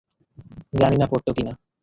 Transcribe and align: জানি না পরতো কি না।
জানি 0.73 0.97
না 0.97 1.05
পরতো 1.07 1.31
কি 1.33 1.43
না। 1.43 1.53